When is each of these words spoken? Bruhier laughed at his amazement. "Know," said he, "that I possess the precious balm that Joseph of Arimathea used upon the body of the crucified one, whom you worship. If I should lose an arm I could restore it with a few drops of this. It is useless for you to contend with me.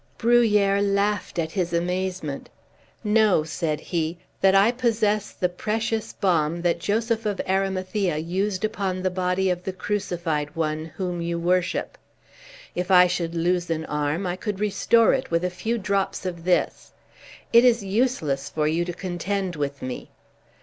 Bruhier 0.17 0.81
laughed 0.81 1.37
at 1.37 1.51
his 1.51 1.73
amazement. 1.73 2.49
"Know," 3.03 3.43
said 3.43 3.79
he, 3.79 4.17
"that 4.41 4.55
I 4.55 4.71
possess 4.71 5.29
the 5.31 5.47
precious 5.47 6.11
balm 6.11 6.63
that 6.63 6.79
Joseph 6.79 7.27
of 7.27 7.39
Arimathea 7.47 8.17
used 8.17 8.65
upon 8.65 9.03
the 9.03 9.11
body 9.11 9.51
of 9.51 9.61
the 9.63 9.71
crucified 9.71 10.55
one, 10.55 10.85
whom 10.95 11.21
you 11.21 11.37
worship. 11.37 11.99
If 12.73 12.89
I 12.89 13.05
should 13.05 13.35
lose 13.35 13.69
an 13.69 13.85
arm 13.85 14.25
I 14.25 14.35
could 14.37 14.59
restore 14.59 15.13
it 15.13 15.29
with 15.29 15.43
a 15.43 15.51
few 15.51 15.77
drops 15.77 16.25
of 16.25 16.45
this. 16.45 16.93
It 17.53 17.63
is 17.63 17.83
useless 17.85 18.49
for 18.49 18.67
you 18.67 18.83
to 18.85 18.93
contend 18.93 19.55
with 19.55 19.83
me. 19.83 20.09